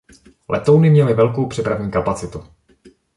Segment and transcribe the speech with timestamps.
[0.49, 2.43] Letouny měly velkou přepravní kapacitu.